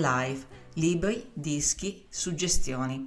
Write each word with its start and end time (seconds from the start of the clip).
Live, 0.00 0.46
libri, 0.74 1.30
dischi, 1.34 2.06
suggestioni. 2.08 3.06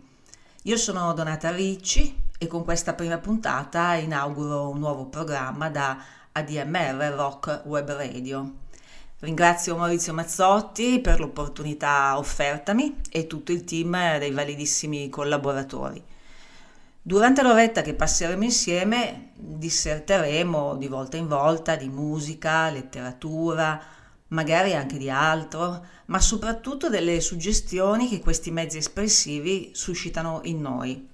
Io 0.63 0.77
sono 0.77 1.11
Donata 1.13 1.49
Ricci 1.49 2.15
e 2.37 2.45
con 2.45 2.63
questa 2.63 2.93
prima 2.93 3.17
puntata 3.17 3.95
inauguro 3.95 4.69
un 4.69 4.77
nuovo 4.77 5.07
programma 5.07 5.69
da 5.69 5.97
ADMR 6.31 7.13
Rock 7.15 7.63
Web 7.65 7.91
Radio. 7.93 8.53
Ringrazio 9.21 9.75
Maurizio 9.75 10.13
Mazzotti 10.13 10.99
per 10.99 11.19
l'opportunità 11.19 12.15
offertami 12.19 12.97
e 13.09 13.25
tutto 13.25 13.51
il 13.51 13.63
team 13.63 14.19
dei 14.19 14.31
validissimi 14.31 15.09
collaboratori. 15.09 16.03
Durante 17.01 17.41
l'oretta 17.41 17.81
che 17.81 17.95
passeremo 17.95 18.43
insieme 18.43 19.31
disserteremo 19.33 20.75
di 20.75 20.87
volta 20.87 21.17
in 21.17 21.27
volta 21.27 21.75
di 21.75 21.89
musica, 21.89 22.69
letteratura, 22.69 23.81
magari 24.33 24.73
anche 24.73 24.97
di 24.97 25.09
altro, 25.09 25.85
ma 26.07 26.19
soprattutto 26.19 26.89
delle 26.89 27.21
suggestioni 27.21 28.09
che 28.09 28.19
questi 28.19 28.51
mezzi 28.51 28.77
espressivi 28.77 29.71
suscitano 29.73 30.41
in 30.43 30.59
noi. 30.59 31.07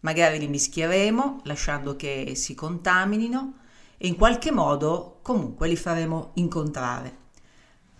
Magari 0.00 0.38
li 0.38 0.48
mischieremo 0.48 1.42
lasciando 1.44 1.94
che 1.94 2.32
si 2.34 2.54
contaminino 2.54 3.54
e 3.98 4.08
in 4.08 4.16
qualche 4.16 4.50
modo 4.50 5.18
comunque 5.22 5.68
li 5.68 5.76
faremo 5.76 6.30
incontrare. 6.34 7.18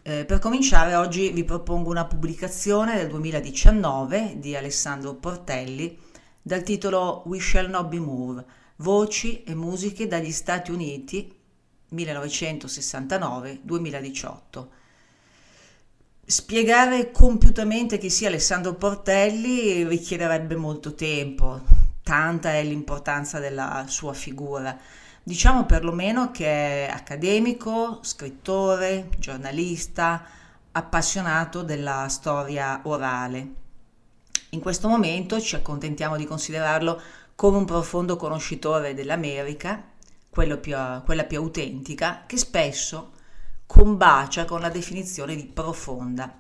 Eh, 0.03 0.25
per 0.25 0.39
cominciare 0.39 0.95
oggi 0.95 1.31
vi 1.31 1.45
propongo 1.45 1.91
una 1.91 2.07
pubblicazione 2.07 2.97
del 2.97 3.09
2019 3.09 4.37
di 4.39 4.57
Alessandro 4.57 5.15
Portelli 5.15 5.99
dal 6.41 6.63
titolo 6.63 7.23
We 7.27 7.39
Shall 7.39 7.69
Not 7.69 7.89
Be 7.89 8.01
Moved, 8.01 8.45
voci 8.77 9.43
e 9.43 9.55
musiche 9.55 10.07
dagli 10.07 10.33
Stati 10.33 10.71
Uniti 10.71 11.40
1969-2018. 11.95 14.67
Spiegare 16.25 17.11
compiutamente 17.11 17.99
chi 17.99 18.09
sia 18.09 18.29
Alessandro 18.29 18.75
Portelli 18.75 19.85
richiederebbe 19.85 20.55
molto 20.55 20.95
tempo, 20.95 21.61
tanta 22.03 22.53
è 22.53 22.63
l'importanza 22.63 23.41
della 23.41 23.87
sua 23.89 24.13
figura. 24.13 24.79
Diciamo 25.23 25.67
perlomeno 25.67 26.31
che 26.31 26.87
è 26.87 26.91
accademico, 26.91 27.99
scrittore, 28.03 29.11
giornalista, 29.19 30.25
appassionato 30.73 31.63
della 31.63 32.07
storia 32.09 32.81
orale. 32.85 33.55
In 34.51 34.61
questo 34.61 34.89
momento 34.89 35.41
ci 35.41 35.57
accontentiamo 35.57 36.17
di 36.17 36.25
considerarlo 36.25 37.01
come 37.35 37.59
un 37.59 37.65
profondo 37.65 38.17
conoscitore 38.17 38.95
dell'America, 38.95 39.83
più, 40.31 40.77
quella 41.05 41.25
più 41.25 41.39
autentica, 41.39 42.25
che 42.27 42.37
spesso 42.37 43.13
combacia 43.67 44.45
con 44.45 44.61
la 44.61 44.69
definizione 44.69 45.37
di 45.37 45.45
profonda. 45.47 46.39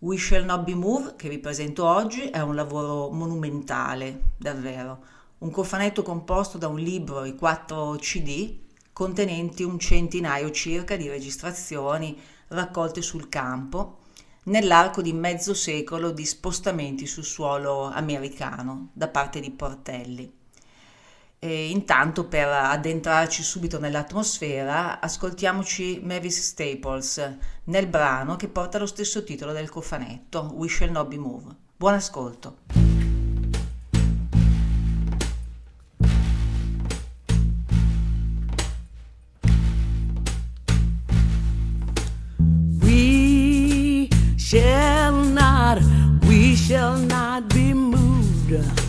We 0.00 0.18
Shall 0.18 0.44
Not 0.44 0.64
Be 0.64 0.74
Moved, 0.74 1.16
che 1.16 1.28
vi 1.28 1.38
presento 1.38 1.86
oggi, 1.86 2.22
è 2.22 2.40
un 2.40 2.54
lavoro 2.54 3.10
monumentale, 3.10 4.32
davvero. 4.36 5.04
Un 5.38 5.50
cofanetto 5.50 6.02
composto 6.02 6.58
da 6.58 6.68
un 6.68 6.78
libro 6.78 7.22
e 7.22 7.34
quattro 7.34 7.96
CD 8.00 8.58
contenenti 8.92 9.62
un 9.62 9.78
centinaio 9.78 10.50
circa 10.50 10.96
di 10.96 11.08
registrazioni 11.08 12.20
raccolte 12.48 13.00
sul 13.00 13.28
campo 13.28 14.00
nell'arco 14.44 15.02
di 15.02 15.12
mezzo 15.12 15.54
secolo 15.54 16.10
di 16.10 16.26
spostamenti 16.26 17.06
sul 17.06 17.24
suolo 17.24 17.84
americano 17.84 18.90
da 18.92 19.08
parte 19.08 19.40
di 19.40 19.50
Portelli. 19.50 20.40
E 21.44 21.70
intanto 21.70 22.28
per 22.28 22.46
addentrarci 22.46 23.42
subito 23.42 23.80
nell'atmosfera 23.80 25.00
ascoltiamoci 25.00 26.00
Mavis 26.04 26.40
Staples 26.40 27.36
nel 27.64 27.88
brano 27.88 28.36
che 28.36 28.46
porta 28.46 28.78
lo 28.78 28.86
stesso 28.86 29.24
titolo 29.24 29.50
del 29.50 29.68
cofanetto, 29.68 30.52
We 30.54 30.68
Shall 30.68 30.92
Not 30.92 31.08
Be 31.08 31.18
Moved. 31.18 31.56
Buon 31.76 31.94
ascolto. 31.94 32.58
Shall 44.36 45.12
not, 45.12 45.80
we 46.26 46.54
shall 46.54 46.98
not 46.98 47.48
be 47.52 47.72
moved. 47.72 48.81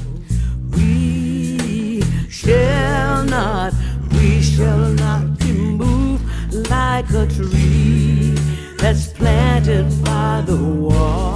Shall 2.44 3.24
not, 3.24 3.74
we 4.12 4.42
shall 4.42 4.90
not 4.90 5.40
be 5.40 5.54
moved 5.54 6.70
like 6.70 7.10
a 7.12 7.26
tree 7.26 8.36
that's 8.78 9.08
planted 9.14 9.88
by 10.04 10.44
the 10.46 10.58
water. 10.58 11.33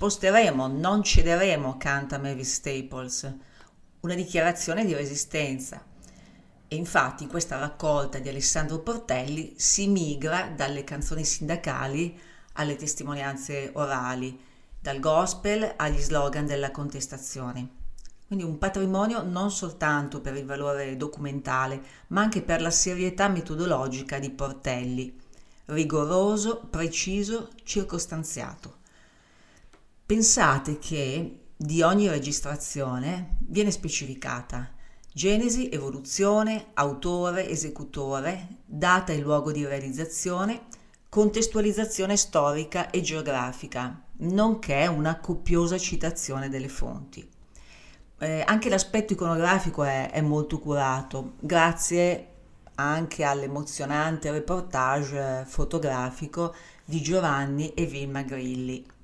Sposteremo, 0.00 0.66
non 0.66 1.02
cederemo, 1.02 1.76
canta 1.76 2.16
Mavis 2.16 2.54
Staples, 2.54 3.34
una 4.00 4.14
dichiarazione 4.14 4.86
di 4.86 4.94
resistenza. 4.94 5.84
E 6.68 6.74
infatti 6.74 7.24
in 7.24 7.28
questa 7.28 7.58
raccolta 7.58 8.18
di 8.18 8.30
Alessandro 8.30 8.78
Portelli 8.78 9.52
si 9.58 9.88
migra 9.88 10.50
dalle 10.56 10.84
canzoni 10.84 11.22
sindacali 11.22 12.18
alle 12.54 12.76
testimonianze 12.76 13.72
orali, 13.74 14.40
dal 14.80 15.00
gospel 15.00 15.74
agli 15.76 16.00
slogan 16.00 16.46
della 16.46 16.70
contestazione. 16.70 17.68
Quindi 18.26 18.46
un 18.46 18.56
patrimonio 18.56 19.20
non 19.20 19.50
soltanto 19.50 20.22
per 20.22 20.34
il 20.34 20.46
valore 20.46 20.96
documentale, 20.96 21.78
ma 22.06 22.22
anche 22.22 22.40
per 22.40 22.62
la 22.62 22.70
serietà 22.70 23.28
metodologica 23.28 24.18
di 24.18 24.30
Portelli, 24.30 25.14
rigoroso, 25.66 26.66
preciso, 26.70 27.50
circostanziato. 27.64 28.78
Pensate 30.10 30.80
che 30.80 31.50
di 31.56 31.82
ogni 31.82 32.08
registrazione 32.08 33.36
viene 33.46 33.70
specificata 33.70 34.68
genesi, 35.12 35.68
evoluzione, 35.68 36.70
autore, 36.74 37.48
esecutore, 37.48 38.56
data 38.66 39.12
e 39.12 39.20
luogo 39.20 39.52
di 39.52 39.64
realizzazione, 39.64 40.62
contestualizzazione 41.08 42.16
storica 42.16 42.90
e 42.90 43.02
geografica, 43.02 44.02
nonché 44.16 44.88
una 44.88 45.20
copiosa 45.20 45.78
citazione 45.78 46.48
delle 46.48 46.68
fonti. 46.68 47.30
Eh, 48.18 48.42
anche 48.44 48.68
l'aspetto 48.68 49.12
iconografico 49.12 49.84
è, 49.84 50.10
è 50.10 50.20
molto 50.20 50.58
curato, 50.58 51.34
grazie 51.38 52.26
anche 52.74 53.22
all'emozionante 53.22 54.32
reportage 54.32 55.44
fotografico 55.46 56.52
di 56.84 57.00
Giovanni 57.00 57.74
e 57.74 57.86
Vilma 57.86 58.22
Grilli. 58.22 58.98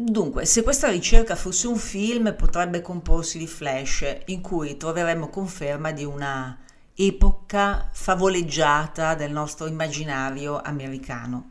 Dunque, 0.00 0.46
se 0.46 0.62
questa 0.62 0.88
ricerca 0.90 1.34
fosse 1.34 1.66
un 1.66 1.76
film, 1.76 2.32
potrebbe 2.36 2.80
comporsi 2.80 3.36
di 3.36 3.48
flash 3.48 4.20
in 4.26 4.40
cui 4.40 4.76
troveremmo 4.76 5.28
conferma 5.28 5.90
di 5.90 6.04
una 6.04 6.56
epoca 6.94 7.90
favoleggiata 7.92 9.16
del 9.16 9.32
nostro 9.32 9.66
immaginario 9.66 10.60
americano. 10.62 11.50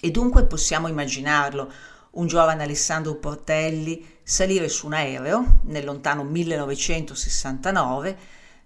E 0.00 0.10
dunque 0.10 0.46
possiamo 0.46 0.88
immaginarlo, 0.88 1.72
un 2.12 2.26
giovane 2.26 2.64
Alessandro 2.64 3.14
Portelli 3.14 4.18
salire 4.24 4.68
su 4.68 4.86
un 4.86 4.94
aereo 4.94 5.60
nel 5.66 5.84
lontano 5.84 6.24
1969, 6.24 8.18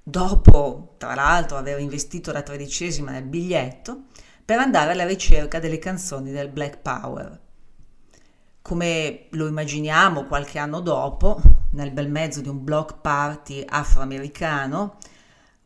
dopo 0.02 0.94
tra 0.96 1.14
l'altro 1.14 1.58
aver 1.58 1.78
investito 1.78 2.32
la 2.32 2.40
tredicesima 2.40 3.10
nel 3.10 3.24
biglietto, 3.24 4.04
per 4.42 4.60
andare 4.60 4.92
alla 4.92 5.04
ricerca 5.04 5.58
delle 5.58 5.78
canzoni 5.78 6.30
del 6.30 6.48
Black 6.48 6.78
Power 6.78 7.42
come 8.66 9.26
lo 9.32 9.46
immaginiamo 9.46 10.24
qualche 10.24 10.58
anno 10.58 10.80
dopo, 10.80 11.38
nel 11.72 11.90
bel 11.90 12.08
mezzo 12.08 12.40
di 12.40 12.48
un 12.48 12.64
block 12.64 12.98
party 13.02 13.62
afroamericano, 13.62 14.96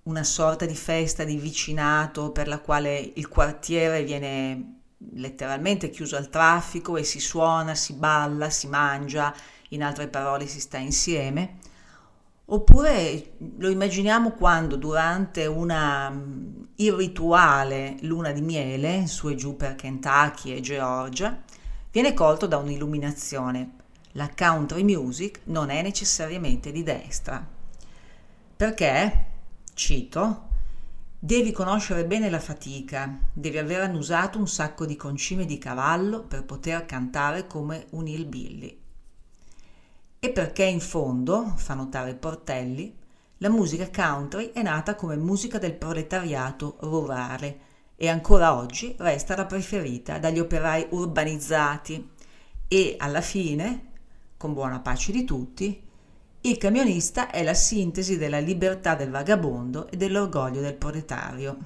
una 0.02 0.24
sorta 0.24 0.66
di 0.66 0.74
festa 0.74 1.22
di 1.22 1.36
vicinato 1.36 2.32
per 2.32 2.48
la 2.48 2.58
quale 2.58 3.12
il 3.14 3.28
quartiere 3.28 4.02
viene 4.02 4.80
letteralmente 5.12 5.90
chiuso 5.90 6.16
al 6.16 6.28
traffico 6.28 6.96
e 6.96 7.04
si 7.04 7.20
suona, 7.20 7.76
si 7.76 7.92
balla, 7.92 8.50
si 8.50 8.66
mangia, 8.66 9.32
in 9.68 9.84
altre 9.84 10.08
parole 10.08 10.48
si 10.48 10.58
sta 10.58 10.78
insieme. 10.78 11.58
Oppure 12.46 13.34
lo 13.58 13.68
immaginiamo 13.68 14.32
quando 14.32 14.74
durante 14.74 15.46
una 15.46 16.10
mm, 16.10 16.62
irrituale 16.76 17.94
luna 18.00 18.32
di 18.32 18.40
miele 18.40 19.06
su 19.06 19.28
e 19.28 19.36
giù 19.36 19.54
per 19.54 19.76
Kentucky 19.76 20.52
e 20.52 20.60
Georgia, 20.60 21.44
viene 21.90 22.14
colto 22.14 22.46
da 22.46 22.56
un'illuminazione. 22.58 23.72
La 24.12 24.30
country 24.36 24.82
music 24.82 25.40
non 25.44 25.70
è 25.70 25.82
necessariamente 25.82 26.72
di 26.72 26.82
destra. 26.82 27.46
Perché, 28.56 29.26
cito, 29.74 30.48
devi 31.18 31.52
conoscere 31.52 32.04
bene 32.04 32.28
la 32.30 32.40
fatica, 32.40 33.18
devi 33.32 33.58
aver 33.58 33.82
annusato 33.82 34.38
un 34.38 34.48
sacco 34.48 34.84
di 34.86 34.96
concime 34.96 35.44
di 35.44 35.58
cavallo 35.58 36.22
per 36.22 36.44
poter 36.44 36.84
cantare 36.84 37.46
come 37.46 37.86
un 37.90 38.06
hillbilly. 38.06 38.80
E 40.20 40.30
perché 40.30 40.64
in 40.64 40.80
fondo, 40.80 41.54
fa 41.56 41.74
notare 41.74 42.14
Portelli, 42.14 42.96
la 43.38 43.48
musica 43.48 43.88
country 43.88 44.50
è 44.50 44.62
nata 44.62 44.96
come 44.96 45.16
musica 45.16 45.58
del 45.58 45.74
proletariato 45.74 46.76
rurale 46.80 47.66
e 48.00 48.08
ancora 48.08 48.54
oggi 48.54 48.94
resta 48.98 49.34
la 49.34 49.44
preferita 49.44 50.18
dagli 50.18 50.38
operai 50.38 50.86
urbanizzati 50.90 52.10
e 52.68 52.94
alla 52.96 53.20
fine, 53.20 53.86
con 54.36 54.52
buona 54.52 54.78
pace 54.78 55.10
di 55.10 55.24
tutti, 55.24 55.82
il 56.42 56.58
camionista 56.58 57.28
è 57.28 57.42
la 57.42 57.54
sintesi 57.54 58.16
della 58.16 58.38
libertà 58.38 58.94
del 58.94 59.10
vagabondo 59.10 59.88
e 59.88 59.96
dell'orgoglio 59.96 60.60
del 60.60 60.74
proletario. 60.74 61.58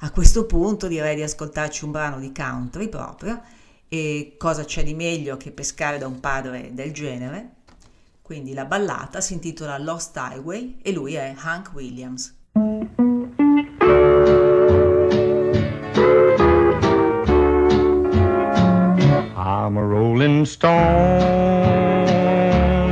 A 0.00 0.10
questo 0.10 0.46
punto 0.46 0.88
direi 0.88 1.16
di 1.16 1.22
ascoltarci 1.22 1.84
un 1.84 1.90
brano 1.90 2.18
di 2.18 2.32
country 2.32 2.88
proprio 2.88 3.42
e 3.88 4.36
cosa 4.38 4.64
c'è 4.64 4.82
di 4.82 4.94
meglio 4.94 5.36
che 5.36 5.50
pescare 5.50 5.98
da 5.98 6.06
un 6.06 6.18
padre 6.18 6.70
del 6.72 6.92
genere? 6.92 7.56
Quindi 8.22 8.54
la 8.54 8.64
ballata 8.64 9.20
si 9.20 9.34
intitola 9.34 9.76
Lost 9.76 10.16
Highway 10.16 10.78
e 10.80 10.92
lui 10.92 11.12
è 11.12 11.34
Hank 11.36 11.72
Williams. 11.74 12.34
Stone, 20.46 20.72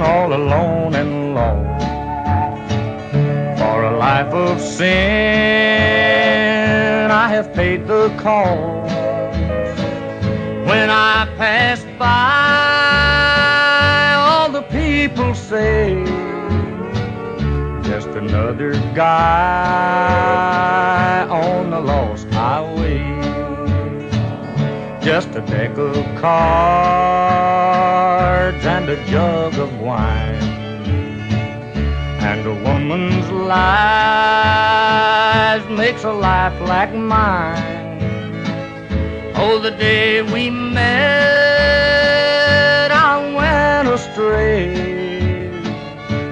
all 0.01 0.33
alone 0.33 0.95
and 0.95 1.35
lost. 1.35 1.85
For 3.59 3.85
a 3.85 3.97
life 3.97 4.33
of 4.33 4.61
sin, 4.61 4.91
I 7.11 7.29
have 7.29 7.53
paid 7.55 7.87
the 7.87 8.09
cost. 8.19 8.95
When 10.69 10.91
I 10.91 11.27
pass 11.37 11.85
by, 11.99 12.11
all 14.17 14.51
the 14.51 14.63
people 14.63 15.35
say, 15.35 16.05
just 17.83 18.09
another 18.09 18.73
guy 18.95 20.21
on 21.29 21.71
the 21.71 21.81
lost 21.81 22.20
just 25.11 25.35
a 25.35 25.41
deck 25.41 25.77
of 25.77 25.97
cards 26.21 27.35
and 28.65 28.89
a 28.89 28.95
jug 29.07 29.59
of 29.59 29.81
wine. 29.81 30.45
And 32.31 32.47
a 32.47 32.55
woman's 32.55 33.29
life 33.29 33.59
makes 35.69 36.05
a 36.05 36.13
life 36.13 36.61
like 36.61 36.95
mine. 36.95 37.99
Oh, 39.35 39.59
the 39.59 39.73
day 39.73 40.23
we 40.23 40.49
met, 40.49 41.33
I 42.93 43.35
went 43.35 43.89
astray. 43.89 45.51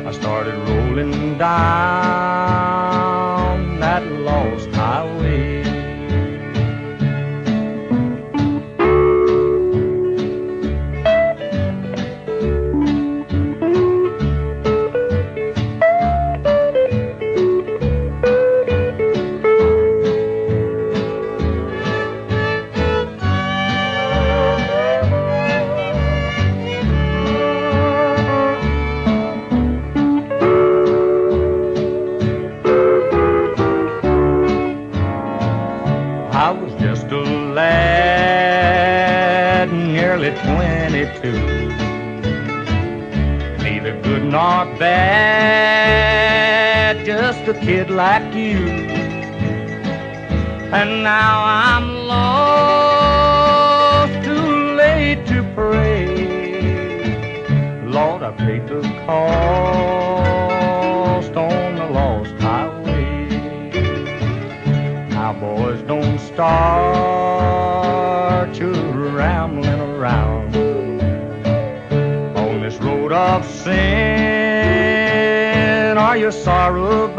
I 0.07 0.13
started 0.13 0.55
rolling 0.69 1.37
down 1.37 1.49
that 3.81 4.05
lost 4.29 4.68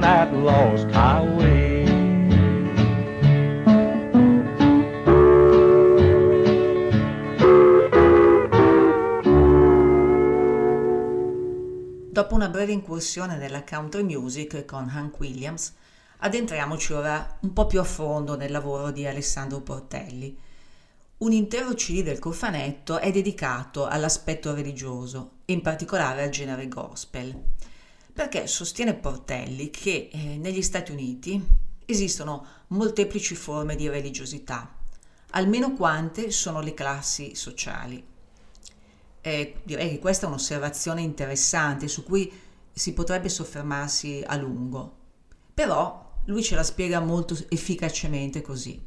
that 0.00 0.34
lost 0.34 0.90
highway. 0.90 1.62
Dopo 12.10 12.34
una 12.34 12.48
breve 12.48 12.72
incursione 12.72 13.36
nella 13.36 13.62
country 13.64 14.02
music 14.04 14.64
con 14.64 14.88
Hank 14.88 15.18
Williams, 15.20 15.72
addentriamoci 16.24 16.94
ora 16.94 17.36
un 17.40 17.52
po' 17.52 17.66
più 17.66 17.78
a 17.80 17.84
fondo 17.84 18.34
nel 18.34 18.50
lavoro 18.50 18.90
di 18.90 19.06
Alessandro 19.06 19.60
Portelli. 19.60 20.34
Un 21.18 21.32
intero 21.32 21.74
CD 21.74 22.02
del 22.02 22.18
cofanetto 22.18 22.98
è 22.98 23.12
dedicato 23.12 23.86
all'aspetto 23.86 24.54
religioso, 24.54 25.40
in 25.46 25.60
particolare 25.60 26.22
al 26.22 26.30
genere 26.30 26.66
gospel, 26.66 27.38
perché 28.10 28.46
sostiene 28.46 28.94
Portelli 28.94 29.68
che 29.68 30.08
eh, 30.10 30.38
negli 30.38 30.62
Stati 30.62 30.92
Uniti 30.92 31.44
esistono 31.84 32.46
molteplici 32.68 33.34
forme 33.34 33.76
di 33.76 33.86
religiosità, 33.86 34.74
almeno 35.32 35.74
quante 35.74 36.30
sono 36.30 36.62
le 36.62 36.72
classi 36.72 37.34
sociali. 37.34 38.02
E 39.20 39.60
direi 39.62 39.90
che 39.90 39.98
questa 39.98 40.24
è 40.24 40.28
un'osservazione 40.28 41.02
interessante 41.02 41.86
su 41.86 42.02
cui 42.02 42.32
si 42.72 42.94
potrebbe 42.94 43.28
soffermarsi 43.28 44.22
a 44.26 44.36
lungo. 44.36 45.02
Però 45.52 46.03
lui 46.26 46.42
ce 46.42 46.54
la 46.54 46.62
spiega 46.62 47.00
molto 47.00 47.36
efficacemente 47.48 48.40
così. 48.40 48.80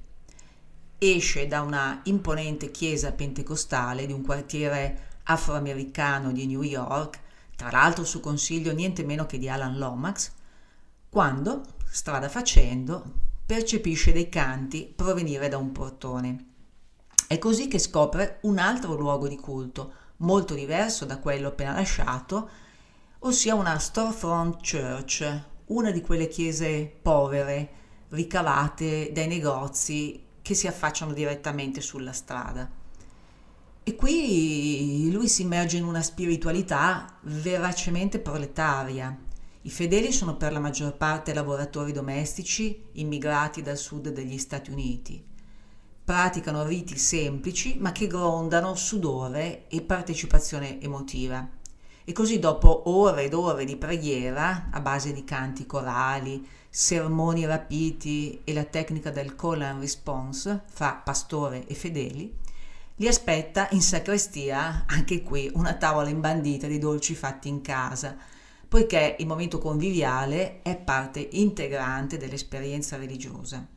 Esce 0.98 1.48
da 1.48 1.62
una 1.62 2.02
imponente 2.06 2.72
chiesa 2.72 3.12
pentecostale 3.12 4.06
di 4.06 4.14
un 4.14 4.24
quartiere 4.24 5.20
afroamericano 5.24 6.32
di 6.32 6.48
New 6.48 6.64
York, 6.64 7.20
tra 7.56 7.70
l'altro 7.70 8.04
su 8.04 8.20
consiglio 8.20 8.74
niente 8.74 9.04
meno 9.04 9.26
che 9.26 9.38
di 9.38 9.50
Alan 9.50 9.78
Lomax, 9.78 10.32
quando, 11.10 11.64
strada 11.90 12.30
facendo, 12.30 13.04
percepisce 13.46 14.12
dei 14.12 14.30
canti 14.30 14.92
provenire 14.94 15.50
da 15.50 15.58
un 15.58 15.72
portone. 15.72 16.46
È 17.28 17.38
così 17.38 17.68
che 17.68 17.80
scopre 17.80 18.40
un 18.42 18.58
altro 18.58 18.96
luogo 18.96 19.28
di 19.28 19.38
culto, 19.38 19.94
molto 20.18 20.54
diverso 20.54 21.06
da 21.06 21.20
quello 21.20 21.50
appena 21.50 21.74
lasciato, 21.74 22.50
ossia 23.20 23.54
una 23.56 23.78
storefront 23.78 24.58
church, 24.62 25.44
una 25.68 25.92
di 25.92 26.02
quelle 26.02 26.28
chiese 26.28 26.92
povere, 27.02 27.70
ricavate 28.10 29.12
dai 29.12 29.28
negozi 29.28 30.24
che 30.42 30.54
si 30.54 30.68
affacciano 30.68 31.14
direttamente 31.14 31.82
sulla 31.82 32.14
strada. 32.14 32.70
E 33.84 33.96
qui 33.96 35.10
lui 35.12 35.28
si 35.28 35.44
immerge 35.44 35.78
in 35.78 35.84
una 35.86 36.02
spiritualità 36.02 37.18
veracemente 37.24 38.20
proletaria. 38.20 39.18
I 39.62 39.70
fedeli 39.70 40.12
sono 40.12 40.36
per 40.36 40.52
la 40.52 40.60
maggior 40.60 40.96
parte 40.96 41.34
lavoratori 41.34 41.92
domestici 41.92 42.84
immigrati 42.94 43.62
dal 43.62 43.78
sud 43.78 44.10
degli 44.10 44.38
Stati 44.38 44.72
Uniti 44.72 45.36
praticano 46.08 46.64
riti 46.64 46.98
semplici 46.98 47.76
ma 47.82 47.92
che 47.92 48.08
grondano 48.08 48.76
sudore 48.76 49.68
e 49.68 49.82
partecipazione 49.82 50.80
emotiva. 50.82 51.46
E 52.10 52.14
così 52.14 52.40
dopo 52.40 52.84
ore 52.90 53.26
ed 53.26 53.34
ore 53.34 53.66
di 53.66 53.76
preghiera, 53.76 54.70
a 54.72 54.80
base 54.80 55.12
di 55.12 55.26
canti 55.26 55.66
corali, 55.66 56.48
sermoni 56.70 57.46
rapiti 57.46 58.40
e 58.46 58.54
la 58.54 58.64
tecnica 58.64 59.12
del 59.12 59.36
call 59.36 59.62
and 59.62 59.82
response 59.82 60.64
fra 60.68 60.94
pastore 60.94 61.68
e 61.68 61.74
fedeli, 61.74 62.34
li 62.96 63.08
aspetta 63.10 63.68
in 63.72 63.82
sacrestia, 63.82 64.86
anche 64.88 65.22
qui, 65.22 65.52
una 65.54 65.74
tavola 65.74 66.08
imbandita 66.08 66.66
di 66.66 66.78
dolci 66.78 67.14
fatti 67.14 67.50
in 67.50 67.60
casa, 67.60 68.16
poiché 68.70 69.18
il 69.20 69.28
momento 69.28 69.58
conviviale 69.58 70.62
è 70.62 70.78
parte 70.78 71.28
integrante 71.34 72.16
dell'esperienza 72.16 72.96
religiosa. 72.96 73.68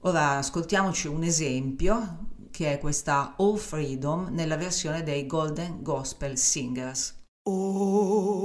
Ora 0.00 0.36
ascoltiamoci 0.36 1.08
un 1.08 1.22
esempio 1.22 2.18
che 2.50 2.74
è 2.74 2.78
questa 2.78 3.34
All 3.38 3.56
Freedom 3.56 4.28
nella 4.28 4.58
versione 4.58 5.02
dei 5.02 5.24
Golden 5.24 5.82
Gospel 5.82 6.36
Singers. 6.36 7.16
Oh, 7.46 8.36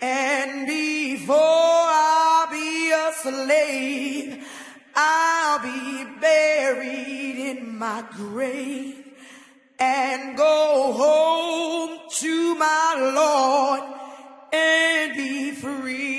And 0.00 0.66
before 0.66 1.36
I 1.36 2.46
be 2.50 2.90
a 2.90 3.12
slave, 3.12 4.46
I'll 4.96 5.58
be 5.58 6.06
buried 6.18 7.36
in 7.36 7.76
my 7.76 8.02
grave 8.12 8.93
and 9.84 10.36
go 10.36 10.92
home 11.02 11.98
to 12.08 12.54
my 12.54 13.12
Lord 13.20 13.82
and 14.52 15.16
be 15.16 15.50
free. 15.50 16.13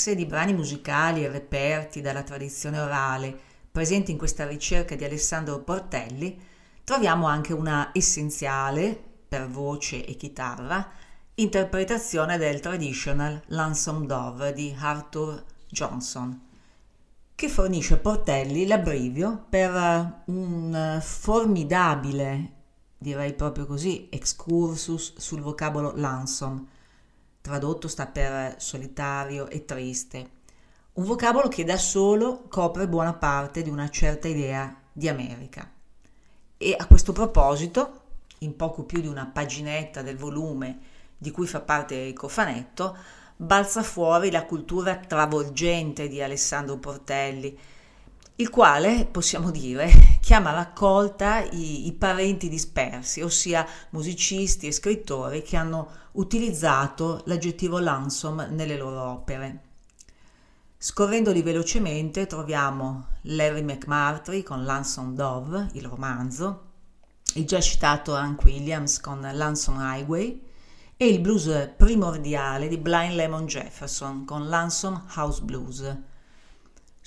Messe 0.00 0.14
di 0.14 0.24
brani 0.24 0.54
musicali 0.54 1.28
reperti 1.28 2.00
dalla 2.00 2.22
tradizione 2.22 2.80
orale, 2.80 3.38
presenti 3.70 4.10
in 4.10 4.16
questa 4.16 4.46
ricerca 4.46 4.94
di 4.94 5.04
Alessandro 5.04 5.58
Portelli, 5.58 6.40
troviamo 6.84 7.26
anche 7.26 7.52
una 7.52 7.90
essenziale, 7.92 8.98
per 9.28 9.46
voce 9.46 10.02
e 10.06 10.16
chitarra, 10.16 10.90
interpretazione 11.34 12.38
del 12.38 12.60
traditional 12.60 13.42
Lonesome 13.48 14.06
Dove 14.06 14.54
di 14.54 14.74
Arthur 14.74 15.44
Johnson, 15.68 16.46
che 17.34 17.48
fornisce 17.50 17.92
a 17.92 17.98
Portelli 17.98 18.66
l'abbrivio 18.66 19.44
per 19.50 20.22
un 20.24 20.98
formidabile, 21.02 22.52
direi 22.96 23.34
proprio 23.34 23.66
così, 23.66 24.08
excursus 24.10 25.18
sul 25.18 25.42
vocabolo 25.42 25.92
lonesome, 25.94 26.78
tradotto 27.40 27.88
sta 27.88 28.06
per 28.06 28.56
solitario 28.58 29.48
e 29.48 29.64
triste, 29.64 30.30
un 30.92 31.04
vocabolo 31.04 31.48
che 31.48 31.64
da 31.64 31.76
solo 31.76 32.44
copre 32.48 32.88
buona 32.88 33.14
parte 33.14 33.62
di 33.62 33.70
una 33.70 33.88
certa 33.88 34.28
idea 34.28 34.74
di 34.92 35.08
America. 35.08 35.70
E 36.56 36.76
a 36.78 36.86
questo 36.86 37.12
proposito, 37.12 38.00
in 38.38 38.56
poco 38.56 38.84
più 38.84 39.00
di 39.00 39.06
una 39.06 39.26
paginetta 39.26 40.02
del 40.02 40.16
volume 40.16 40.78
di 41.16 41.30
cui 41.30 41.46
fa 41.46 41.60
parte 41.60 41.94
il 41.94 42.14
cofanetto, 42.14 42.96
balza 43.36 43.82
fuori 43.82 44.30
la 44.30 44.44
cultura 44.44 44.96
travolgente 44.96 46.08
di 46.08 46.20
Alessandro 46.20 46.76
Portelli, 46.76 47.58
il 48.40 48.48
quale, 48.48 49.04
possiamo 49.04 49.50
dire, 49.50 50.18
chiama 50.22 50.52
raccolta 50.52 51.42
i, 51.42 51.86
i 51.86 51.92
parenti 51.92 52.48
dispersi, 52.48 53.20
ossia 53.20 53.66
musicisti 53.90 54.66
e 54.66 54.72
scrittori 54.72 55.42
che 55.42 55.58
hanno 55.58 55.88
utilizzato 56.12 57.20
l'aggettivo 57.26 57.78
lonesome 57.78 58.48
nelle 58.48 58.78
loro 58.78 59.02
opere. 59.10 59.64
Scorrendoli 60.78 61.42
velocemente 61.42 62.26
troviamo 62.26 63.08
Larry 63.24 63.62
McMurtry 63.62 64.42
con 64.42 64.64
Lonesome 64.64 65.14
Dove, 65.14 65.68
il 65.72 65.84
romanzo, 65.84 66.68
il 67.34 67.44
già 67.44 67.60
citato 67.60 68.14
Hank 68.14 68.42
Williams 68.42 69.00
con 69.00 69.20
Lonesome 69.20 69.98
Highway 69.98 70.42
e 70.96 71.06
il 71.06 71.20
blues 71.20 71.74
primordiale 71.76 72.68
di 72.68 72.78
Blind 72.78 73.12
Lemon 73.12 73.44
Jefferson 73.44 74.24
con 74.24 74.48
Lonesome 74.48 75.02
House 75.14 75.42
Blues. 75.42 76.08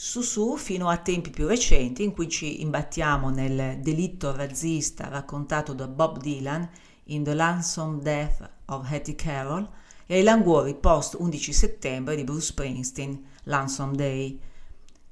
Su 0.06 0.22
su 0.22 0.58
fino 0.58 0.90
a 0.90 0.98
tempi 0.98 1.30
più 1.30 1.48
recenti 1.48 2.04
in 2.04 2.12
cui 2.12 2.28
ci 2.28 2.62
imbattiamo 2.62 3.30
nel 3.30 3.80
delitto 3.80 4.36
razzista 4.36 5.08
raccontato 5.08 5.72
da 5.72 5.88
Bob 5.88 6.20
Dylan 6.20 6.70
in 7.06 7.24
The 7.24 7.34
Lonesome 7.34 8.02
Death 8.02 8.50
of 8.66 8.92
Hattie 8.92 9.16
Carroll 9.16 9.66
e 10.06 10.16
ai 10.16 10.24
languori 10.24 10.76
post 10.76 11.16
11 11.18 11.54
settembre 11.54 12.18
di 12.18 12.26
Bruce 12.26 12.48
Springsteen, 12.48 13.18
Lonesome 13.46 13.96
Day. 13.96 14.38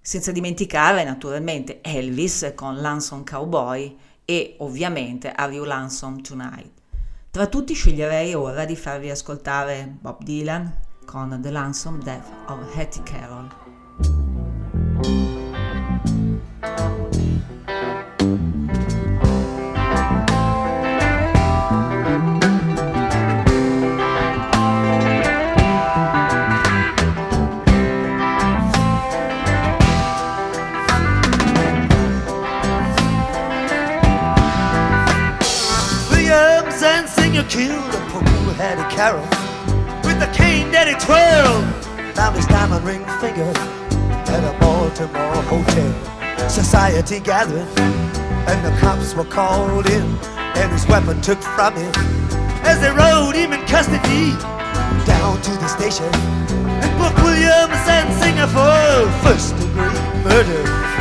Senza 0.02 0.34
dimenticare 0.34 1.06
naturalmente 1.06 1.80
Elvis 1.82 2.52
con 2.54 2.82
Lonesome 2.82 3.24
Cowboy 3.24 3.98
e 4.26 4.58
ovviamente 4.60 5.32
Are 5.32 5.54
You 5.54 5.64
Lonesome 5.64 6.22
Tonight. 6.22 6.70
Tra 7.32 7.48
tutti 7.48 7.74
sceglierei 7.74 8.34
ora 8.34 8.66
di 8.66 8.76
farvi 8.76 9.10
ascoltare 9.10 9.88
Bob 10.02 10.22
Dylan 10.22 10.80
con 11.06 11.40
The 11.42 11.50
Lonesome 11.50 12.04
Death 12.04 12.30
of 12.48 12.76
Hattie 12.76 13.04
Carroll. 13.04 13.71
Killed 37.50 37.94
a 37.94 38.54
Hattie 38.54 38.96
Carroll 38.96 39.28
with 40.06 40.20
the 40.22 40.28
cane 40.34 40.72
that 40.72 40.88
he 40.88 40.94
twirled. 41.04 42.16
Down 42.16 42.34
his 42.34 42.46
diamond 42.46 42.86
ring 42.86 43.04
finger 43.20 43.81
at 44.32 44.44
a 44.44 44.58
Baltimore 44.60 45.44
hotel. 45.52 46.50
Society 46.50 47.20
gathered 47.20 47.68
and 48.50 48.66
the 48.66 48.74
cops 48.80 49.14
were 49.14 49.26
called 49.26 49.86
in 49.88 50.08
and 50.60 50.72
his 50.72 50.88
weapon 50.88 51.22
took 51.22 51.42
from 51.42 51.76
him 51.76 51.92
as 52.64 52.80
they 52.82 52.92
rode 52.92 53.36
him 53.36 53.54
in 53.54 53.62
custody 53.68 54.32
down 55.06 55.42
to 55.42 55.52
the 55.52 55.68
station 55.68 56.10
and 56.82 56.92
booked 57.00 57.22
Williams 57.24 57.84
and 57.88 58.08
Singer 58.22 58.48
for 58.48 59.12
first 59.24 59.56
degree 59.58 60.00
murder. 60.24 61.01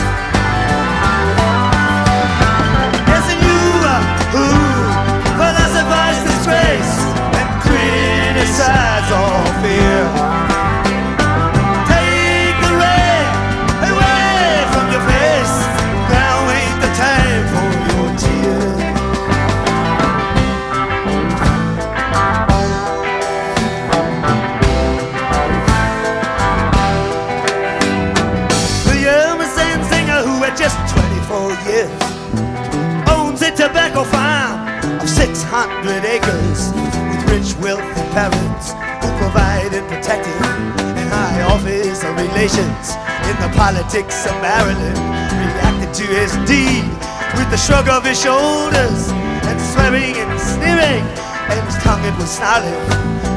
Politics 43.61 44.25
of 44.25 44.33
Maryland. 44.41 44.97
Reacted 45.37 45.93
to 45.93 46.07
his 46.17 46.33
deed 46.49 46.89
with 47.37 47.49
the 47.53 47.59
shrug 47.59 47.91
of 47.91 48.03
his 48.07 48.19
shoulders 48.19 49.13
and 49.49 49.61
swearing 49.61 50.17
and 50.17 50.41
sneering, 50.41 51.05
and 51.53 51.61
his 51.69 51.77
tongue 51.85 52.03
it 52.03 52.17
was 52.17 52.31
snarling. 52.31 52.73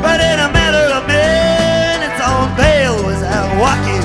But 0.02 0.24
in 0.24 0.40
a 0.40 0.50
matter 0.56 0.86
of 0.96 1.04
minutes, 1.12 2.20
on 2.24 2.56
bail 2.56 2.96
was 3.04 3.22
out 3.22 3.52
walking. 3.60 4.03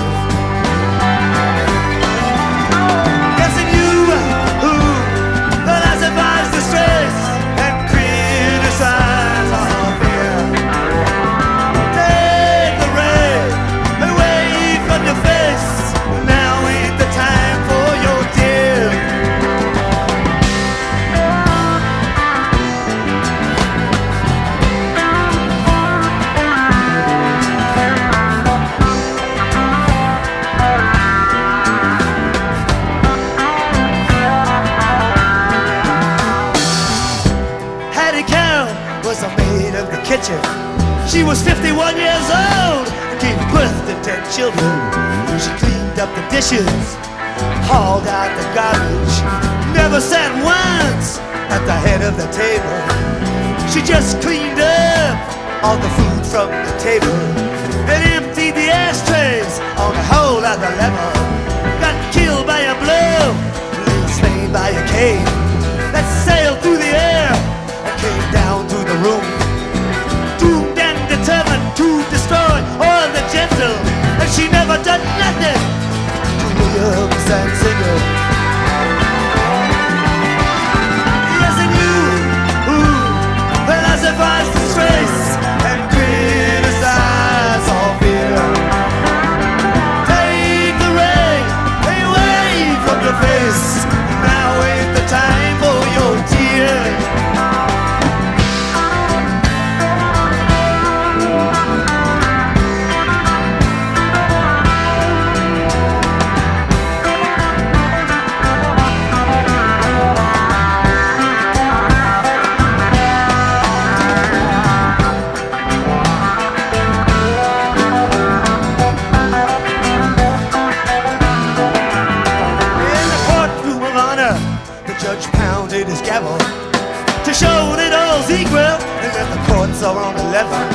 On. 130.37 130.69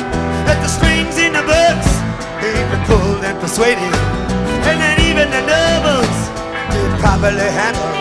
That 0.46 0.58
the 0.58 0.68
strings 0.68 1.14
in 1.18 1.30
the 1.30 1.44
books 1.46 1.90
ain't 2.42 2.68
been 2.74 2.84
pulled 2.90 3.22
and 3.22 3.38
persuaded, 3.38 3.92
and 4.66 4.76
that 4.82 4.98
even 4.98 5.30
the 5.30 5.42
nobles 5.46 6.18
been 6.74 6.90
properly 6.98 7.48
handled. 7.54 7.94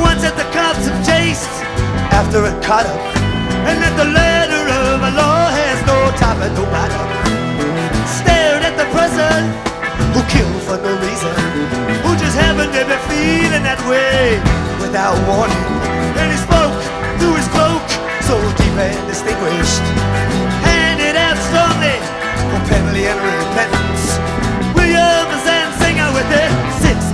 Once 0.00 0.24
that 0.24 0.40
the 0.40 0.48
cops 0.56 0.88
have 0.88 1.00
chased 1.04 1.52
after 2.16 2.40
it 2.48 2.56
caught 2.64 2.88
up, 2.88 3.02
and 3.68 3.76
that 3.76 3.92
the 4.00 4.08
letter 4.08 4.64
of 4.88 5.04
a 5.04 5.12
law 5.12 5.52
has 5.52 5.78
no 5.84 5.98
top 6.16 6.40
and 6.40 6.54
no 6.56 6.64
bottom. 6.72 7.06
Stared 8.08 8.64
at 8.64 8.74
the 8.80 8.88
person 8.96 9.52
who 10.16 10.20
killed 10.32 10.62
for 10.64 10.80
no 10.80 10.96
reason, 11.04 11.34
who 12.02 12.10
just 12.16 12.36
happened 12.40 12.72
to 12.72 12.82
be 12.88 12.96
feeling 13.12 13.64
that 13.68 13.80
way 13.84 14.40
without 14.80 15.18
warning. 15.28 15.66
And 16.16 16.32
he 16.32 16.38
spoke 16.40 16.72
through 17.20 17.36
his 17.36 17.48
cloak, 17.52 17.84
so 18.24 18.34
deep 18.56 18.67
and 18.78 19.08
distinguished, 19.08 19.82
handed 20.62 21.16
out 21.16 21.36
strongly 21.50 21.98
for 22.50 22.60
penalty 22.70 23.04
and 23.10 23.18
repentance. 23.18 24.04
Williams 24.78 25.44
and 25.50 25.70
Singer 25.82 26.10
with 26.14 26.28
their 26.30 26.50
six 26.78 27.07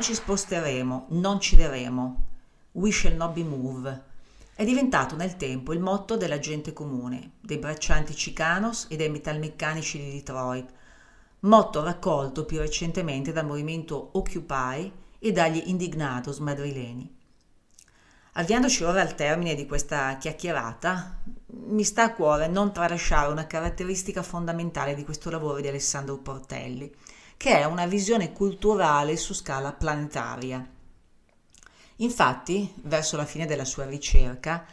Ci 0.00 0.14
sposteremo, 0.14 1.08
non 1.10 1.38
cederemo. 1.40 2.26
We 2.72 2.90
shall 2.90 3.16
not 3.16 3.32
be 3.34 3.44
moved. 3.44 4.02
È 4.54 4.64
diventato 4.64 5.14
nel 5.14 5.36
tempo 5.36 5.74
il 5.74 5.80
motto 5.80 6.16
della 6.16 6.38
gente 6.38 6.72
comune, 6.72 7.32
dei 7.40 7.58
braccianti 7.58 8.14
Chicanos 8.14 8.86
e 8.88 8.96
dei 8.96 9.10
metalmeccanici 9.10 9.98
di 9.98 10.12
Detroit, 10.12 10.70
motto 11.40 11.82
raccolto 11.82 12.46
più 12.46 12.60
recentemente 12.60 13.32
dal 13.32 13.44
movimento 13.44 14.08
Occupy 14.12 14.90
e 15.18 15.32
dagli 15.32 15.64
Indignados 15.66 16.38
madrileni. 16.38 17.18
Avviandoci 18.32 18.84
ora 18.84 19.02
al 19.02 19.14
termine 19.14 19.54
di 19.54 19.66
questa 19.66 20.16
chiacchierata, 20.16 21.18
mi 21.66 21.84
sta 21.84 22.04
a 22.04 22.14
cuore 22.14 22.48
non 22.48 22.72
tralasciare 22.72 23.30
una 23.30 23.46
caratteristica 23.46 24.22
fondamentale 24.22 24.94
di 24.94 25.04
questo 25.04 25.28
lavoro 25.28 25.60
di 25.60 25.68
Alessandro 25.68 26.16
Portelli, 26.16 26.90
che 27.40 27.58
è 27.58 27.64
una 27.64 27.86
visione 27.86 28.34
culturale 28.34 29.16
su 29.16 29.32
scala 29.32 29.72
planetaria. 29.72 30.62
Infatti, 31.96 32.70
verso 32.82 33.16
la 33.16 33.24
fine 33.24 33.46
della 33.46 33.64
sua 33.64 33.86
ricerca, 33.86 34.66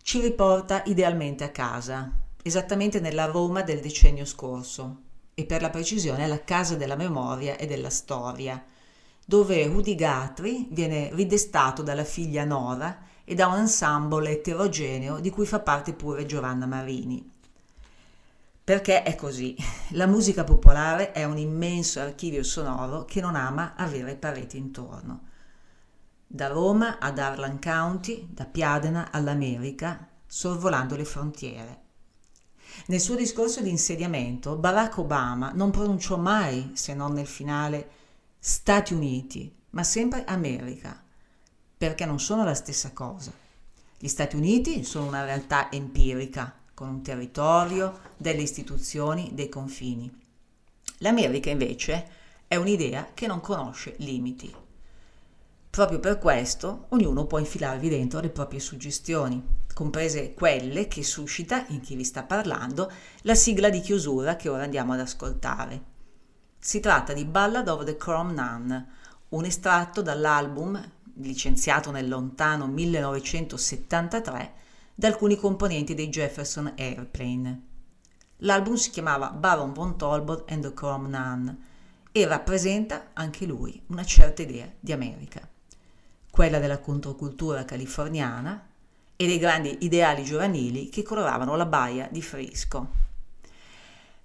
ci 0.00 0.18
riporta 0.18 0.82
idealmente 0.86 1.44
a 1.44 1.50
casa, 1.50 2.10
esattamente 2.42 3.00
nella 3.00 3.26
Roma 3.26 3.60
del 3.60 3.80
decennio 3.80 4.24
scorso, 4.24 5.02
e 5.34 5.44
per 5.44 5.60
la 5.60 5.68
precisione 5.68 6.24
alla 6.24 6.42
Casa 6.42 6.74
della 6.74 6.96
Memoria 6.96 7.58
e 7.58 7.66
della 7.66 7.90
Storia, 7.90 8.64
dove 9.26 9.66
Rudy 9.66 9.94
Guthrie 9.94 10.68
viene 10.70 11.10
ridestato 11.12 11.82
dalla 11.82 12.04
figlia 12.04 12.46
Nora 12.46 12.98
e 13.24 13.34
da 13.34 13.46
un 13.46 13.58
ensemble 13.58 14.30
eterogeneo 14.30 15.20
di 15.20 15.28
cui 15.28 15.44
fa 15.44 15.60
parte 15.60 15.92
pure 15.92 16.24
Giovanna 16.24 16.64
Marini. 16.64 17.39
Perché 18.70 19.02
è 19.02 19.16
così, 19.16 19.56
la 19.94 20.06
musica 20.06 20.44
popolare 20.44 21.10
è 21.10 21.24
un 21.24 21.36
immenso 21.38 21.98
archivio 21.98 22.44
sonoro 22.44 23.04
che 23.04 23.20
non 23.20 23.34
ama 23.34 23.74
avere 23.74 24.14
pareti 24.14 24.58
intorno. 24.58 25.22
Da 26.24 26.46
Roma 26.46 27.00
ad 27.00 27.18
Harlan 27.18 27.58
County, 27.60 28.28
da 28.30 28.44
Piadena 28.44 29.10
all'America, 29.10 30.06
sorvolando 30.24 30.94
le 30.94 31.04
frontiere. 31.04 31.80
Nel 32.86 33.00
suo 33.00 33.16
discorso 33.16 33.60
di 33.60 33.70
insediamento, 33.70 34.54
Barack 34.54 34.98
Obama 34.98 35.50
non 35.52 35.72
pronunciò 35.72 36.16
mai, 36.16 36.70
se 36.74 36.94
non 36.94 37.12
nel 37.12 37.26
finale, 37.26 37.90
Stati 38.38 38.94
Uniti, 38.94 39.52
ma 39.70 39.82
sempre 39.82 40.24
America, 40.26 41.02
perché 41.76 42.06
non 42.06 42.20
sono 42.20 42.44
la 42.44 42.54
stessa 42.54 42.92
cosa. 42.92 43.32
Gli 43.98 44.06
Stati 44.06 44.36
Uniti 44.36 44.84
sono 44.84 45.08
una 45.08 45.24
realtà 45.24 45.72
empirica, 45.72 46.59
con 46.80 46.88
un 46.88 47.02
territorio, 47.02 48.00
delle 48.16 48.40
istituzioni, 48.40 49.32
dei 49.34 49.50
confini. 49.50 50.10
L'America 51.00 51.50
invece 51.50 52.08
è 52.48 52.56
un'idea 52.56 53.10
che 53.12 53.26
non 53.26 53.42
conosce 53.42 53.96
limiti. 53.98 54.50
Proprio 55.68 56.00
per 56.00 56.18
questo 56.18 56.86
ognuno 56.88 57.26
può 57.26 57.36
infilarvi 57.36 57.90
dentro 57.90 58.20
le 58.20 58.30
proprie 58.30 58.60
suggestioni, 58.60 59.46
comprese 59.74 60.32
quelle 60.32 60.88
che 60.88 61.02
suscita 61.02 61.66
in 61.68 61.80
chi 61.80 61.96
vi 61.96 62.04
sta 62.04 62.22
parlando 62.22 62.90
la 63.24 63.34
sigla 63.34 63.68
di 63.68 63.82
chiusura 63.82 64.36
che 64.36 64.48
ora 64.48 64.62
andiamo 64.62 64.94
ad 64.94 65.00
ascoltare. 65.00 65.82
Si 66.58 66.80
tratta 66.80 67.12
di 67.12 67.26
Ballad 67.26 67.68
of 67.68 67.84
the 67.84 67.98
Chrome 67.98 68.32
Nun, 68.32 68.86
un 69.28 69.44
estratto 69.44 70.00
dall'album, 70.00 70.82
licenziato 71.16 71.90
nel 71.90 72.08
lontano 72.08 72.66
1973, 72.68 74.68
da 74.94 75.08
alcuni 75.08 75.36
componenti 75.36 75.94
dei 75.94 76.08
Jefferson 76.08 76.74
Airplane. 76.76 77.62
L'album 78.38 78.74
si 78.74 78.90
chiamava 78.90 79.30
Baron 79.30 79.72
von 79.72 79.96
Talbot 79.98 80.50
and 80.50 80.62
the 80.62 80.72
Chrome 80.72 81.08
Nun 81.08 81.58
e 82.12 82.26
rappresenta 82.26 83.10
anche 83.12 83.46
lui 83.46 83.80
una 83.88 84.04
certa 84.04 84.42
idea 84.42 84.70
di 84.80 84.92
America, 84.92 85.48
quella 86.30 86.58
della 86.58 86.78
controcultura 86.78 87.64
californiana 87.64 88.68
e 89.16 89.26
dei 89.26 89.38
grandi 89.38 89.78
ideali 89.80 90.24
giovanili 90.24 90.88
che 90.88 91.02
coloravano 91.02 91.54
la 91.54 91.66
baia 91.66 92.08
di 92.10 92.22
Frisco. 92.22 92.98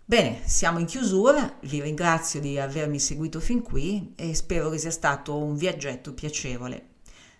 Bene, 0.05 0.41
siamo 0.45 0.79
in 0.79 0.85
chiusura, 0.85 1.57
vi 1.61 1.81
ringrazio 1.81 2.39
di 2.39 2.59
avermi 2.59 2.99
seguito 2.99 3.39
fin 3.39 3.61
qui 3.61 4.13
e 4.15 4.35
spero 4.35 4.69
che 4.69 4.77
sia 4.77 4.91
stato 4.91 5.35
un 5.35 5.55
viaggetto 5.55 6.13
piacevole. 6.13 6.93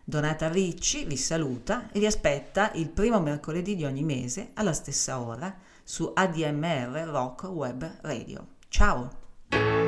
Donata 0.07 0.49
Ricci 0.49 1.03
vi 1.05 1.17
saluta 1.17 1.89
e 1.91 1.97
vi 1.97 2.05
aspetta 2.05 2.71
il 2.75 2.89
primo 2.89 3.19
mercoledì 3.19 3.75
di 3.75 3.85
ogni 3.85 4.03
mese 4.03 4.51
alla 4.53 4.71
stessa 4.71 5.19
ora 5.19 5.51
su 5.83 6.11
ADMR 6.13 7.07
Rock 7.07 7.45
Web 7.45 7.97
Radio. 8.01 8.49
Ciao! 8.67 9.84